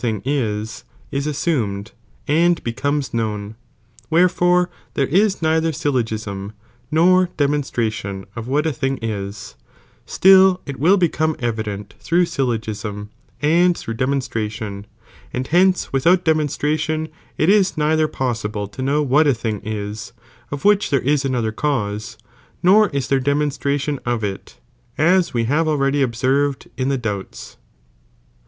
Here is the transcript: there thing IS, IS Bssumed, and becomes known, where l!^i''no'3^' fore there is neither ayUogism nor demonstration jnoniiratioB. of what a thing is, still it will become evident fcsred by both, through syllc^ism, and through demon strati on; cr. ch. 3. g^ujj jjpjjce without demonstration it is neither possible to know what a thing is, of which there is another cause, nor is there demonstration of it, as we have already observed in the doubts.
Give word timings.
there 0.01 0.13
thing 0.19 0.23
IS, 0.25 0.83
IS 1.11 1.27
Bssumed, 1.27 1.91
and 2.27 2.63
becomes 2.63 3.13
known, 3.13 3.55
where 4.09 4.23
l!^i''no'3^' 4.23 4.31
fore 4.33 4.69
there 4.95 5.05
is 5.05 5.43
neither 5.43 5.69
ayUogism 5.69 6.53
nor 6.89 7.29
demonstration 7.37 8.23
jnoniiratioB. 8.25 8.37
of 8.37 8.47
what 8.47 8.65
a 8.65 8.73
thing 8.73 8.97
is, 9.03 9.53
still 10.07 10.59
it 10.65 10.79
will 10.79 10.97
become 10.97 11.35
evident 11.37 11.89
fcsred 11.89 11.91
by 11.91 11.95
both, 11.97 12.03
through 12.03 12.25
syllc^ism, 12.25 13.09
and 13.43 13.77
through 13.77 13.93
demon 13.93 14.21
strati 14.21 14.59
on; 14.65 14.85
cr. 15.35 15.39
ch. 15.39 15.43
3. 15.43 15.43
g^ujj 15.43 15.63
jjpjjce 15.75 15.93
without 15.93 16.25
demonstration 16.25 17.07
it 17.37 17.49
is 17.51 17.77
neither 17.77 18.07
possible 18.07 18.67
to 18.67 18.81
know 18.81 19.03
what 19.03 19.27
a 19.27 19.35
thing 19.35 19.61
is, 19.63 20.13
of 20.49 20.65
which 20.65 20.89
there 20.89 20.99
is 21.01 21.23
another 21.23 21.51
cause, 21.51 22.17
nor 22.63 22.89
is 22.89 23.07
there 23.07 23.19
demonstration 23.19 23.99
of 24.03 24.23
it, 24.23 24.57
as 24.97 25.35
we 25.35 25.43
have 25.43 25.67
already 25.67 26.01
observed 26.01 26.67
in 26.75 26.89
the 26.89 26.97
doubts. 26.97 27.57